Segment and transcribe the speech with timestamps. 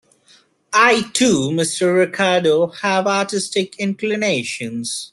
[0.73, 1.95] I, too, Mr.
[1.95, 5.09] Ricardo, have artistic inclinations.